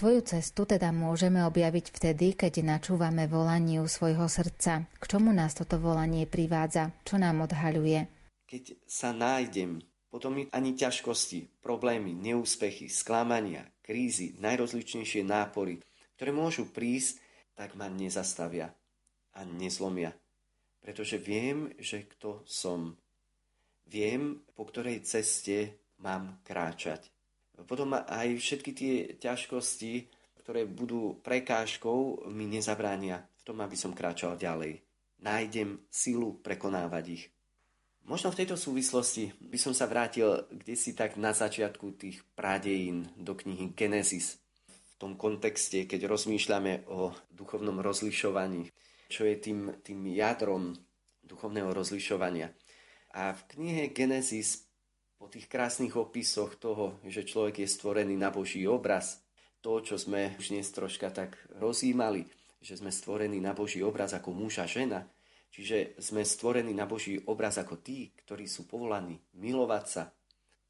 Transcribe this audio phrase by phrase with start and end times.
[0.00, 4.88] Svoju cestu teda môžeme objaviť vtedy, keď načúvame volaniu svojho srdca.
[4.96, 6.96] K čomu nás toto volanie privádza?
[7.04, 8.08] Čo nám odhaľuje?
[8.48, 9.76] Keď sa nájdem,
[10.08, 15.84] potom ani ťažkosti, problémy, neúspechy, sklamania, krízy, najrozličnejšie nápory,
[16.16, 17.20] ktoré môžu prísť,
[17.52, 18.72] tak ma nezastavia
[19.36, 20.16] a nezlomia.
[20.80, 22.96] Pretože viem, že kto som.
[23.84, 27.19] Viem, po ktorej ceste mám kráčať.
[27.66, 29.92] Potom aj všetky tie ťažkosti,
[30.44, 34.82] ktoré budú prekážkou, mi nezabránia v tom, aby som kráčal ďalej.
[35.20, 37.24] Nájdem silu prekonávať ich.
[38.08, 43.12] Možno v tejto súvislosti by som sa vrátil kde si tak na začiatku tých pradejín
[43.14, 44.40] do knihy Genesis.
[44.66, 48.72] V tom kontexte, keď rozmýšľame o duchovnom rozlišovaní,
[49.12, 50.74] čo je tým, tým jadrom
[51.22, 52.50] duchovného rozlišovania.
[53.14, 54.69] A v knihe Genesis
[55.20, 59.20] po tých krásnych opisoch toho, že človek je stvorený na Boží obraz,
[59.60, 62.24] to, čo sme už dnes troška tak rozímali,
[62.64, 65.04] že sme stvorení na Boží obraz ako muž a žena,
[65.52, 70.08] čiže sme stvorení na Boží obraz ako tí, ktorí sú povolaní milovať sa,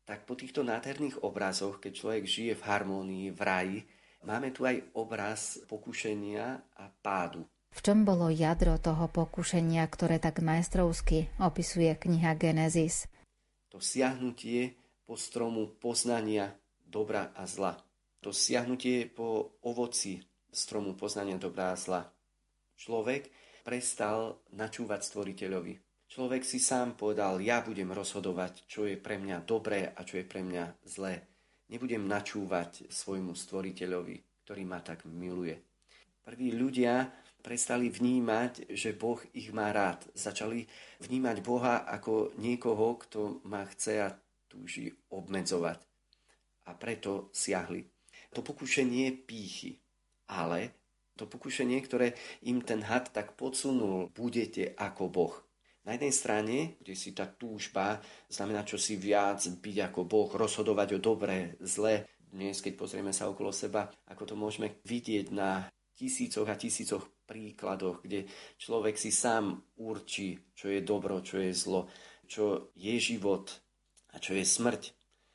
[0.03, 3.79] tak po týchto nádherných obrazoch, keď človek žije v harmónii, v raji,
[4.27, 7.47] máme tu aj obraz pokušenia a pádu.
[7.71, 13.07] V čom bolo jadro toho pokušenia, ktoré tak majstrovsky opisuje kniha Genesis?
[13.71, 14.75] To siahnutie
[15.07, 16.51] po stromu poznania
[16.83, 17.79] dobra a zla.
[18.21, 22.03] To siahnutie po ovoci stromu poznania dobra a zla.
[22.77, 23.31] Človek
[23.63, 25.75] prestal načúvať stvoriteľovi.
[26.11, 30.27] Človek si sám povedal, ja budem rozhodovať, čo je pre mňa dobré a čo je
[30.27, 31.23] pre mňa zlé.
[31.71, 35.55] Nebudem načúvať svojmu stvoriteľovi, ktorý ma tak miluje.
[36.27, 37.07] Prví ľudia
[37.41, 40.05] prestali vnímať, že Boh ich má rád.
[40.13, 40.69] Začali
[41.01, 44.15] vnímať Boha ako niekoho, kto ma chce a
[44.47, 45.81] túži obmedzovať.
[46.69, 47.83] A preto siahli.
[48.37, 49.81] To pokušenie pýchy,
[50.31, 50.77] ale
[51.19, 52.15] to pokušenie, ktoré
[52.47, 55.35] im ten had tak podsunul, budete ako Boh.
[55.85, 60.97] Na jednej strane, kde si tá túžba znamená čo si viac, byť ako Boh, rozhodovať
[60.97, 62.07] o dobré, zlé.
[62.31, 65.67] Dnes, keď pozrieme sa okolo seba, ako to môžeme vidieť na
[66.01, 68.25] tisícoch a tisícoch príkladoch, kde
[68.57, 71.93] človek si sám určí, čo je dobro, čo je zlo,
[72.25, 73.53] čo je život
[74.11, 74.83] a čo je smrť.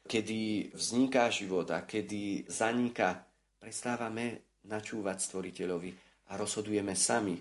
[0.05, 3.25] Kedy vzniká život a kedy zaniká,
[3.61, 5.91] prestávame načúvať stvoriteľovi
[6.29, 7.37] a rozhodujeme sami.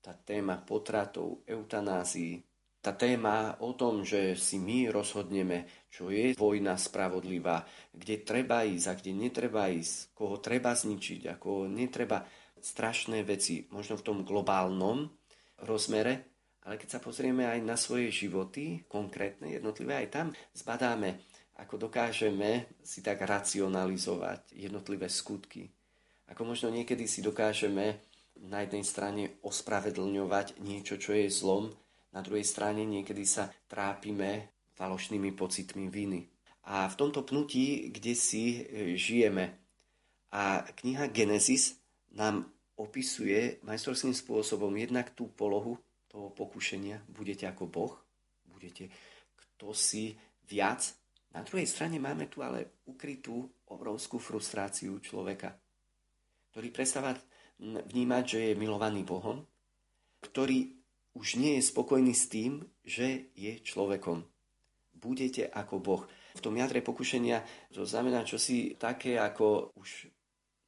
[0.00, 2.53] Tá téma potratov, eutanázii,
[2.84, 7.64] tá téma o tom, že si my rozhodneme, čo je vojna spravodlivá,
[7.96, 12.28] kde treba ísť a kde netreba ísť, koho treba zničiť a koho netreba,
[12.64, 15.08] strašné veci, možno v tom globálnom
[15.64, 16.28] rozmere,
[16.64, 21.20] ale keď sa pozrieme aj na svoje životy, konkrétne, jednotlivé, aj tam zbadáme,
[21.60, 25.68] ako dokážeme si tak racionalizovať jednotlivé skutky.
[26.32, 28.00] Ako možno niekedy si dokážeme
[28.48, 31.68] na jednej strane ospravedlňovať niečo, čo je zlom,
[32.14, 36.30] na druhej strane niekedy sa trápime falošnými pocitmi viny.
[36.70, 39.58] A v tomto pnutí, kde si e, žijeme.
[40.32, 41.76] A kniha Genesis
[42.14, 42.48] nám
[42.78, 47.02] opisuje majstrovským spôsobom jednak tú polohu toho pokušenia.
[47.10, 47.94] Budete ako Boh,
[48.48, 48.90] budete
[49.34, 50.14] kto si
[50.46, 50.82] viac.
[51.34, 55.54] Na druhej strane máme tu ale ukrytú obrovskú frustráciu človeka,
[56.54, 57.14] ktorý prestáva
[57.58, 59.42] vnímať, že je milovaný Bohom,
[60.22, 60.83] ktorý
[61.14, 64.26] už nie je spokojný s tým, že je človekom.
[64.94, 66.02] Budete ako Boh.
[66.34, 70.10] V tom jadre pokušenia to znamená čosi také, ako už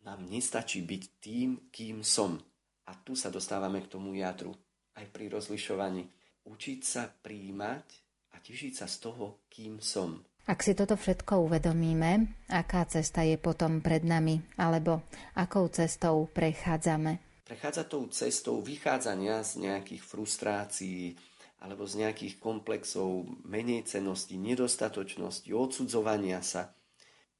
[0.06, 2.38] nám nestačí byť tým, kým som.
[2.86, 4.54] A tu sa dostávame k tomu jadru,
[4.94, 6.06] aj pri rozlišovaní.
[6.46, 7.86] Učiť sa príjmať
[8.30, 10.22] a tešiť sa z toho, kým som.
[10.46, 15.02] Ak si toto všetko uvedomíme, aká cesta je potom pred nami, alebo
[15.34, 17.25] akou cestou prechádzame?
[17.46, 21.14] Prechádza tou cestou vychádzania z nejakých frustrácií
[21.62, 26.74] alebo z nejakých komplexov menej cenosti, nedostatočnosti, odsudzovania sa,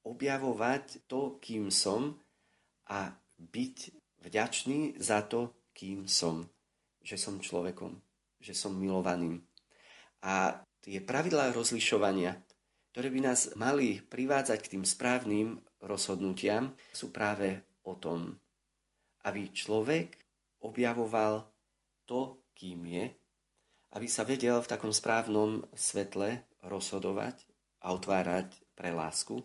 [0.07, 2.15] objavovať to, kým som
[2.87, 3.77] a byť
[4.23, 6.47] vďačný za to, kým som.
[7.03, 7.99] Že som človekom,
[8.39, 9.43] že som milovaným.
[10.23, 12.41] A tie pravidlá rozlišovania,
[12.95, 18.39] ktoré by nás mali privádzať k tým správnym rozhodnutiam, sú práve o tom,
[19.25, 20.19] aby človek
[20.61, 21.47] objavoval
[22.05, 23.05] to, kým je,
[23.95, 27.47] aby sa vedel v takom správnom svetle rozhodovať
[27.85, 29.39] a otvárať pre lásku,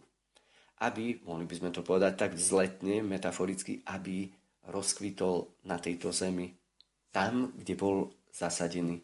[0.83, 4.27] aby, mohli by sme to povedať tak vzletne, metaforicky, aby
[4.67, 6.51] rozkvitol na tejto zemi,
[7.15, 8.99] tam, kde bol zasadený.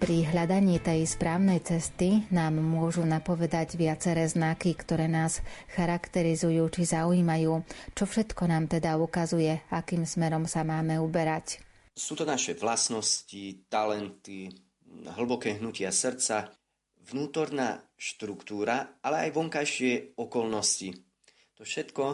[0.00, 5.44] Pri hľadaní tej správnej cesty nám môžu napovedať viaceré znaky, ktoré nás
[5.76, 7.60] charakterizujú či zaujímajú.
[7.92, 11.60] Čo všetko nám teda ukazuje, akým smerom sa máme uberať?
[11.92, 14.48] Sú to naše vlastnosti, talenty,
[15.20, 16.48] hlboké hnutia srdca,
[17.12, 20.96] vnútorná štruktúra, ale aj vonkajšie okolnosti.
[21.60, 22.04] To všetko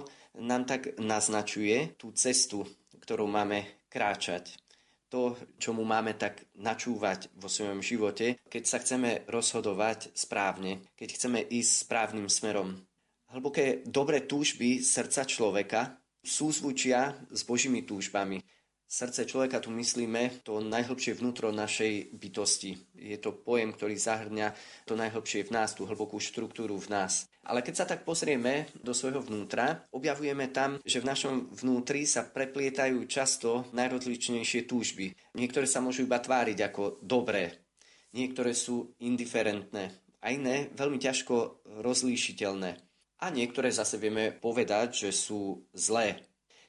[0.43, 2.66] nám tak naznačuje tú cestu,
[2.99, 4.65] ktorú máme kráčať
[5.08, 11.08] to, čo mu máme tak načúvať vo svojom živote, keď sa chceme rozhodovať správne, keď
[11.14, 12.82] chceme ísť správnym smerom.
[13.30, 15.80] Hlboké dobré túžby srdca človeka
[16.26, 18.42] súzvučia s Božími túžbami.
[18.87, 22.78] Srdce človeka tu myslíme to najhlbšie vnútro našej bytosti.
[22.95, 24.55] Je to pojem, ktorý zahrňa
[24.87, 27.26] to najhlbšie v nás, tú hlbokú štruktúru v nás.
[27.43, 32.31] Ale keď sa tak pozrieme do svojho vnútra, objavujeme tam, že v našom vnútri sa
[32.31, 35.19] preplietajú často najrozličnejšie túžby.
[35.35, 37.66] Niektoré sa môžu iba tváriť ako dobré,
[38.14, 39.90] niektoré sú indiferentné
[40.23, 42.71] a iné veľmi ťažko rozlíšiteľné.
[43.19, 46.23] A niektoré zase vieme povedať, že sú zlé,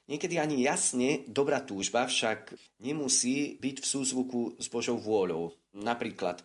[0.08, 5.52] Niekedy ani jasne dobrá túžba však nemusí byť v súzvuku s Božou vôľou.
[5.76, 6.40] Napríklad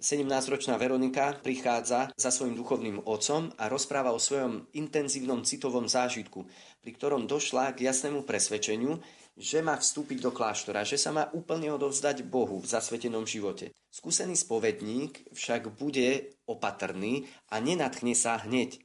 [0.00, 6.48] 17-ročná Veronika prichádza za svojim duchovným otcom a rozpráva o svojom intenzívnom citovom zážitku,
[6.80, 8.98] pri ktorom došla k jasnému presvedčeniu,
[9.36, 13.76] že má vstúpiť do kláštora, že sa má úplne odovzdať Bohu v zasvetenom živote.
[13.92, 18.80] Skúsený spovedník však bude opatrný a nenatchne sa hneď,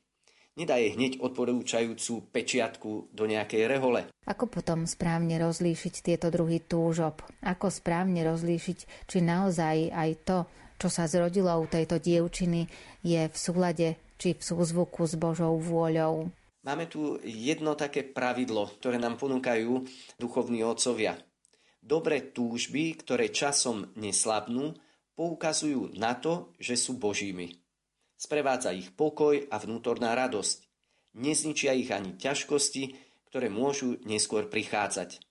[0.57, 4.09] nedá jej hneď odporúčajúcu pečiatku do nejakej rehole.
[4.25, 7.21] Ako potom správne rozlíšiť tieto druhy túžob?
[7.45, 10.37] Ako správne rozlíšiť, či naozaj aj to,
[10.81, 12.65] čo sa zrodilo u tejto dievčiny,
[13.05, 16.33] je v súlade či v súzvuku s Božou vôľou?
[16.65, 19.87] Máme tu jedno také pravidlo, ktoré nám ponúkajú
[20.19, 21.15] duchovní otcovia.
[21.79, 24.75] Dobré túžby, ktoré časom neslabnú,
[25.15, 27.66] poukazujú na to, že sú Božími.
[28.17, 30.65] Sprevádza ich pokoj a vnútorná radosť.
[31.21, 32.97] Nezničia ich ani ťažkosti,
[33.29, 35.21] ktoré môžu neskôr prichádzať.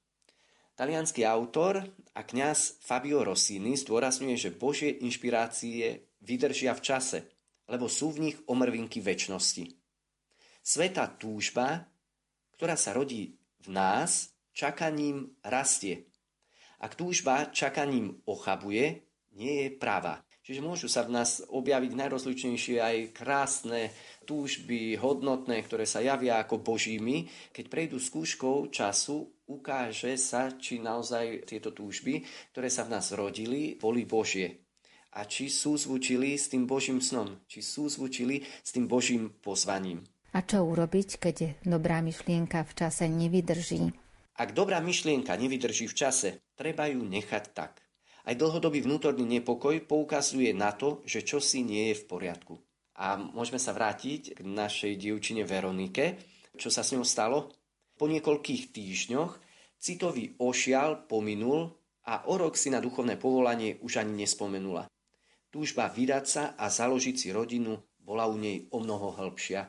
[0.76, 1.82] Talianský autor
[2.14, 7.18] a kňaz Fabio Rossini zdôrazňuje, že Božie inšpirácie vydržia v čase,
[7.66, 9.72] lebo sú v nich omrvinky väčšnosti.
[10.60, 11.86] Sveta túžba,
[12.58, 16.10] ktorá sa rodí v nás, čakaním rastie.
[16.76, 20.25] Ak túžba čakaním ochabuje, nie je práva.
[20.46, 23.90] Čiže môžu sa v nás objaviť najrozličnejšie aj krásne
[24.30, 27.26] túžby, hodnotné, ktoré sa javia ako božími.
[27.50, 32.22] Keď prejdú skúškou času, ukáže sa, či naozaj tieto túžby,
[32.54, 34.70] ktoré sa v nás rodili, boli Božie.
[35.18, 40.06] A či sú zvučili s tým Božím snom, či sú zvučili s tým Božím pozvaním.
[40.30, 41.36] A čo urobiť, keď
[41.66, 43.90] dobrá myšlienka v čase nevydrží?
[44.38, 47.85] Ak dobrá myšlienka nevydrží v čase, treba ju nechať tak.
[48.26, 52.58] Aj dlhodobý vnútorný nepokoj poukazuje na to, že čosi nie je v poriadku.
[52.98, 56.18] A môžeme sa vrátiť k našej dievčine Veronike.
[56.58, 57.54] Čo sa s ňou stalo?
[57.94, 59.32] Po niekoľkých týždňoch
[59.78, 61.70] citový ošial pominul
[62.10, 64.90] a o rok si na duchovné povolanie už ani nespomenula.
[65.54, 69.62] Túžba vydať sa a založiť si rodinu bola u nej o mnoho hĺbšia.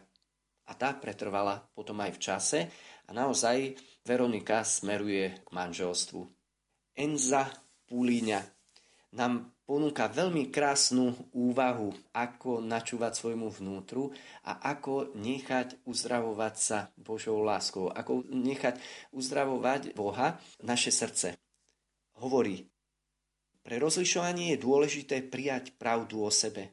[0.68, 2.60] A tá pretrvala potom aj v čase
[3.06, 6.26] a naozaj Veronika smeruje k manželstvu.
[6.98, 8.44] Enza Púlíňa
[9.16, 14.12] nám ponúka veľmi krásnu úvahu, ako načúvať svojmu vnútru
[14.44, 18.80] a ako nechať uzdravovať sa Božou láskou, ako nechať
[19.12, 21.40] uzdravovať Boha naše srdce.
[22.20, 22.68] Hovorí,
[23.64, 26.72] pre rozlišovanie je dôležité prijať pravdu o sebe.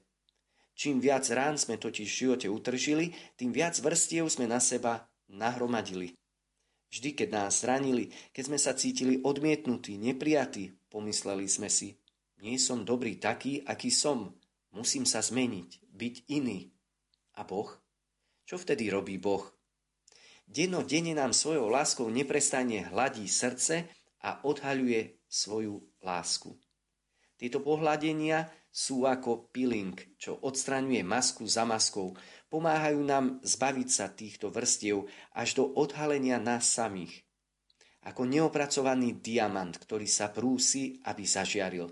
[0.75, 6.15] Čím viac rán sme totiž v živote utržili, tým viac vrstiev sme na seba nahromadili.
[6.95, 11.99] Vždy, keď nás zranili, keď sme sa cítili odmietnutí, neprijatí, pomysleli sme si,
[12.39, 14.31] nie som dobrý taký, aký som.
[14.71, 16.71] Musím sa zmeniť, byť iný.
[17.35, 17.67] A Boh?
[18.47, 19.43] Čo vtedy robí Boh?
[20.47, 23.91] Deno denne nám svojou láskou neprestane hladí srdce
[24.23, 26.55] a odhaľuje svoju lásku.
[27.35, 32.11] Tieto pohľadenia sú ako peeling, čo odstraňuje masku za maskou.
[32.51, 37.23] Pomáhajú nám zbaviť sa týchto vrstiev až do odhalenia nás samých.
[38.03, 41.87] Ako neopracovaný diamant, ktorý sa prúsi, aby zažiaril.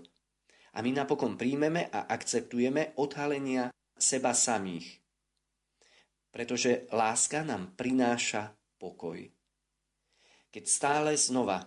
[0.75, 4.99] A my napokon príjmeme a akceptujeme odhalenia seba samých.
[6.35, 9.23] Pretože láska nám prináša pokoj.
[10.51, 11.63] Keď stále znova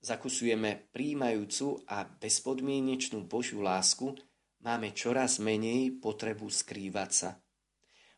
[0.00, 4.16] zakusujeme príjmajúcu a bezpodmienečnú Božiu lásku,
[4.64, 7.30] máme čoraz menej potrebu skrývať sa.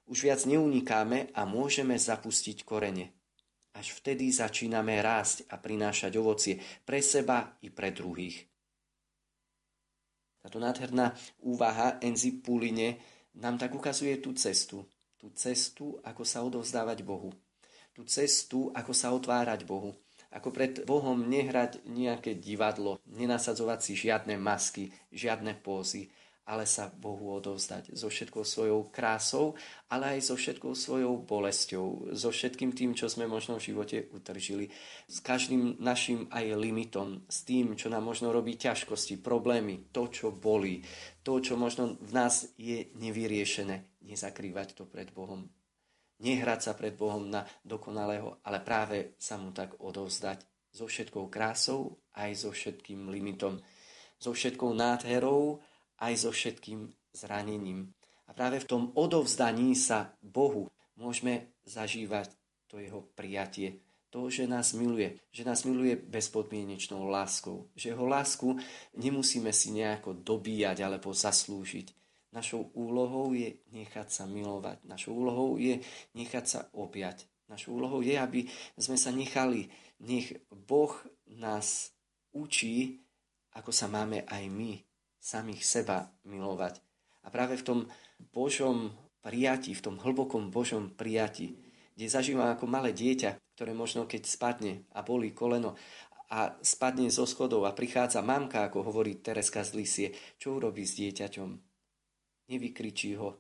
[0.07, 3.15] Už viac neunikáme a môžeme zapustiť korene.
[3.73, 8.45] Až vtedy začíname rásť a prinášať ovocie pre seba i pre druhých.
[10.43, 11.15] Táto nádherná
[11.47, 12.99] úvaha Enzi Puline
[13.39, 14.85] nám tak ukazuje tú cestu.
[15.17, 17.31] Tú cestu, ako sa odovzdávať Bohu.
[17.95, 19.95] Tú cestu, ako sa otvárať Bohu
[20.33, 26.09] ako pred Bohom nehrať nejaké divadlo, nenasadzovať si žiadne masky, žiadne pózy,
[26.43, 29.55] ale sa Bohu odovzdať so všetkou svojou krásou,
[29.87, 34.67] ale aj so všetkou svojou bolesťou, so všetkým tým, čo sme možno v živote utržili,
[35.07, 40.35] s každým našim aj limitom, s tým, čo nám možno robí ťažkosti, problémy, to, čo
[40.35, 40.83] bolí,
[41.23, 45.47] to, čo možno v nás je nevyriešené, nezakrývať to pred Bohom.
[46.23, 50.43] Nehrať sa pred Bohom na dokonalého, ale práve sa mu tak odovzdať
[50.75, 53.61] so všetkou krásou, aj so všetkým limitom,
[54.23, 55.59] so všetkou nádherou,
[56.03, 57.95] aj so všetkým zranením.
[58.27, 60.67] A práve v tom odovzdaní sa Bohu
[60.99, 62.35] môžeme zažívať
[62.67, 63.79] to jeho prijatie.
[64.13, 68.61] To, že nás miluje, že nás miluje bezpodmienečnou láskou, že jeho lásku
[68.93, 71.97] nemusíme si nejako dobíjať alebo zaslúžiť.
[72.33, 74.85] Našou úlohou je nechať sa milovať.
[74.85, 75.81] Našou úlohou je
[76.13, 77.25] nechať sa objať.
[77.49, 79.69] Našou úlohou je, aby sme sa nechali,
[80.01, 80.93] nech Boh
[81.29, 81.93] nás
[82.33, 83.05] učí,
[83.53, 84.81] ako sa máme aj my
[85.23, 86.83] samých seba milovať.
[87.23, 87.79] A práve v tom
[88.35, 88.91] Božom
[89.23, 91.55] prijati, v tom hlbokom Božom prijati,
[91.95, 95.79] kde zažívam ako malé dieťa, ktoré možno keď spadne a bolí koleno
[96.35, 100.09] a spadne zo schodov a prichádza mamka, ako hovorí Tereska z Lisie,
[100.41, 101.51] čo urobí s dieťaťom?
[102.51, 103.39] Nevykričí ho.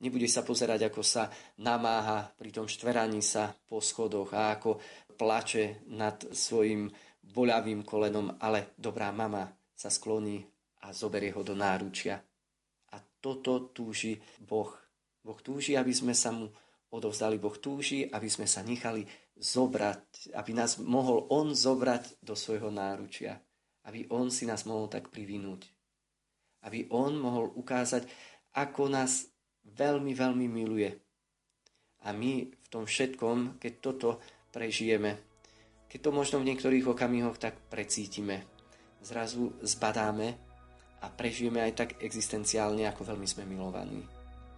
[0.00, 1.28] Nebude sa pozerať, ako sa
[1.60, 4.80] namáha pri tom štveraní sa po schodoch a ako
[5.18, 6.88] plače nad svojim
[7.20, 9.44] boľavým kolenom, ale dobrá mama
[9.76, 10.40] sa skloní
[10.80, 12.20] a zoberie ho do náručia.
[12.90, 14.72] A toto túži Boh.
[15.20, 16.48] Boh túži, aby sme sa mu
[16.90, 17.36] odovzdali.
[17.36, 19.04] Boh túži, aby sme sa nechali
[19.36, 23.38] zobrať, aby nás mohol On zobrať do svojho náručia.
[23.84, 25.68] Aby On si nás mohol tak privinúť.
[26.64, 28.04] Aby On mohol ukázať,
[28.52, 29.28] ako nás
[29.64, 30.90] veľmi, veľmi miluje.
[32.04, 34.08] A my v tom všetkom, keď toto
[34.52, 35.20] prežijeme,
[35.90, 38.46] keď to možno v niektorých okamihoch tak precítime,
[39.00, 40.49] zrazu zbadáme,
[41.00, 44.04] a prežijeme aj tak existenciálne, ako veľmi sme milovaní.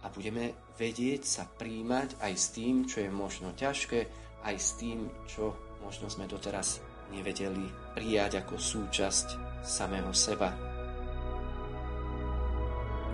[0.03, 3.99] A budeme vedieť sa príjmať aj s tým, čo je možno ťažké,
[4.43, 6.83] aj s tým, čo možno sme doteraz
[7.15, 9.27] nevedeli prijať ako súčasť
[9.63, 10.51] samého seba.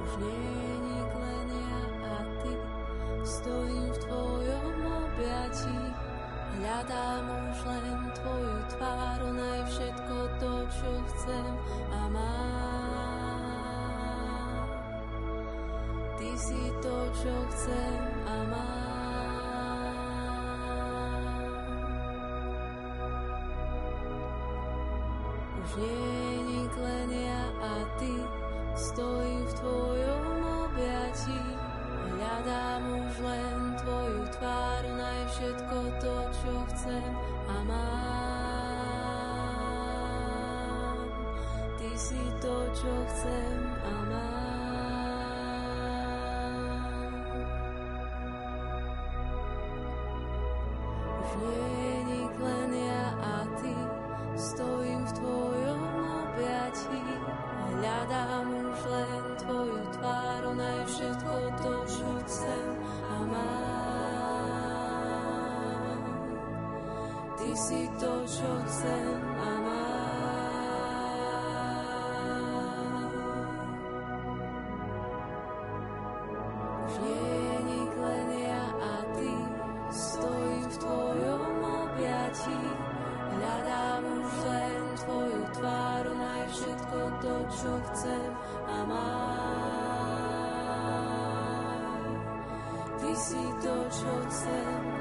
[0.02, 1.02] Už nie je
[2.10, 2.54] a ty
[3.22, 5.78] stojím v tvojom objatí
[6.60, 11.52] hľadám už len tvoju tvár, ona je všetko to, čo chcem
[11.92, 12.99] a mám.
[16.40, 19.92] Si to, čo chcem a mám.
[25.60, 26.00] Už nie
[26.48, 28.16] je len ja a ty,
[28.80, 30.24] stojím v tvojom
[30.64, 31.44] objatí.
[32.16, 34.70] Hľadám už len tvoju tvár,
[67.60, 70.00] si to, čo chcem a mám.
[76.88, 79.36] Už nie je nik len ja a ty,
[79.92, 82.64] stojím v tvojom objatí,
[83.36, 88.32] hľadám už len tvoju tvár, naj všetko to, čo chcem
[88.72, 89.20] a mám.
[93.04, 94.99] Ty si to, čo chcem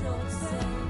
[0.00, 0.87] a mám.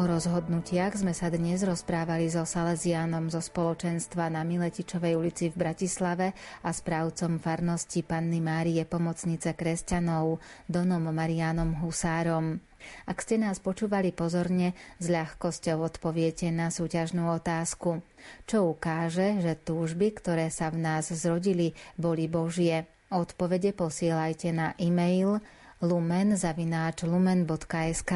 [0.00, 6.32] O rozhodnutiach sme sa dnes rozprávali so Salesiánom zo spoločenstva na Miletičovej ulici v Bratislave
[6.64, 12.64] a správcom farnosti Panny Márie Pomocnice kresťanov Donom Marianom Husárom.
[13.04, 14.72] Ak ste nás počúvali pozorne,
[15.04, 18.00] s ľahkosťou odpoviete na súťažnú otázku,
[18.48, 22.88] čo ukáže, že túžby, ktoré sa v nás zrodili, boli Božie.
[23.12, 25.44] Odpovede posielajte na e-mail
[25.80, 28.12] lumen zavináč lumen.sk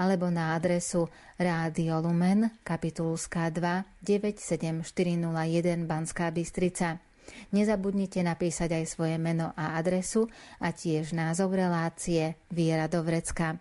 [0.00, 6.96] alebo na adresu Rádio Lumen, kapitulská 2 97401 Banská Bystrica.
[7.52, 10.28] Nezabudnite napísať aj svoje meno a adresu
[10.60, 13.60] a tiež názov relácie Viera do vrecka.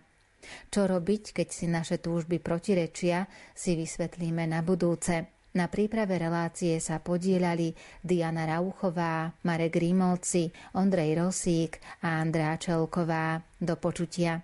[0.72, 5.33] Čo robiť, keď si naše túžby protirečia, si vysvetlíme na budúce.
[5.54, 13.38] Na príprave relácie sa podielali Diana Rauchová, Marek Rímovci, Ondrej Rosík a Andrá Čelková.
[13.62, 14.42] Do počutia.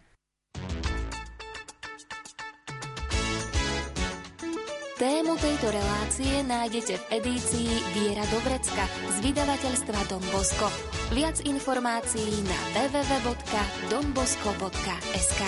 [4.99, 8.83] Tému tejto relácie nájdete v edícii Viera do vrecka
[9.15, 10.67] z vydavateľstva Don Bosco.
[11.15, 15.41] Viac informácií na www.donbosco.sk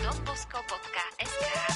[0.00, 1.75] donbosco.sk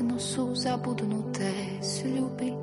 [0.00, 2.56] Dávno sú zabudnuté sľuby,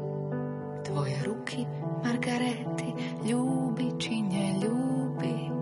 [0.81, 1.69] tvoje ruky,
[2.01, 2.89] Margarety,
[3.29, 5.53] ľúbi či neľúbi.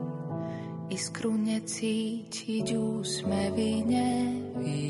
[0.88, 4.88] Iskru necítiť, úsmevy nevidieť.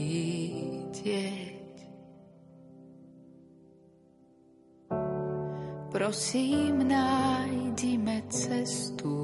[5.89, 9.17] Prosím, nájdime cestu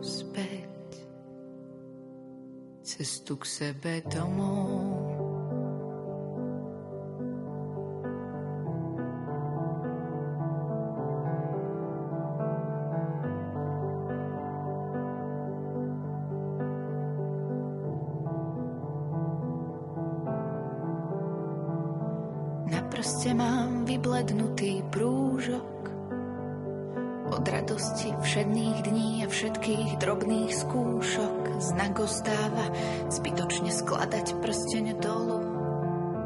[0.00, 1.04] späť,
[2.80, 5.15] cestu k sebe domov.
[23.34, 25.90] Vyblednutý prúžok.
[27.26, 32.70] Od radosti všedných dní a všetkých drobných skúšok znak ostáva
[33.10, 35.42] zbytočne skladať prsteň dolu.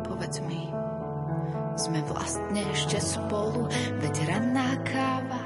[0.04, 0.68] Povedz mi,
[1.80, 3.64] sme vlastne ešte spolu,
[4.04, 5.40] veď ranná káva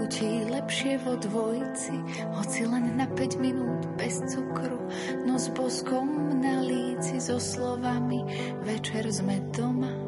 [0.00, 1.96] chutí lepšie vo dvojci,
[2.40, 4.80] hoci len na 5 minút bez cukru,
[5.28, 8.24] no s boskom na líci so slovami
[8.64, 10.05] Večer sme doma,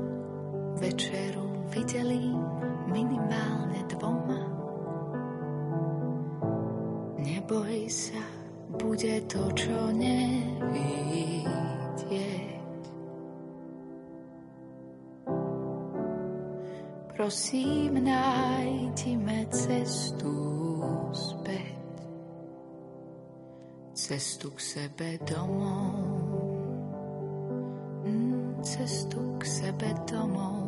[0.79, 2.43] večeru videlím
[2.89, 4.43] minimálne dvoma.
[7.19, 8.23] Neboj sa,
[8.79, 11.19] bude to, čo nevidieť.
[17.29, 20.33] prosím, nájdime cestu
[21.13, 21.77] späť.
[23.93, 25.93] Cestu k sebe domov.
[28.09, 30.68] Mm, cestu k sebe domov.